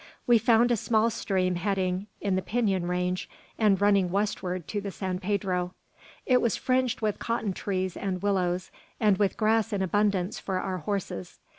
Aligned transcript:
We 0.25 0.39
found 0.39 0.71
a 0.71 0.77
small 0.77 1.11
stream 1.11 1.57
heading 1.57 2.07
in 2.21 2.35
the 2.35 2.41
Pinon 2.41 2.87
Range, 2.87 3.29
and 3.59 3.79
running 3.79 4.09
westward 4.09 4.67
to 4.69 4.81
the 4.81 4.89
San 4.89 5.19
Pedro. 5.19 5.75
It 6.25 6.41
was 6.41 6.57
fringed 6.57 7.01
with 7.01 7.19
cotton 7.19 7.53
trees 7.53 7.95
and 7.95 8.19
willows, 8.19 8.71
and 8.99 9.19
with 9.19 9.37
grass 9.37 9.71
in 9.71 9.83
abundance 9.83 10.39
for 10.39 10.59
our 10.59 10.79
horses. 10.79 11.37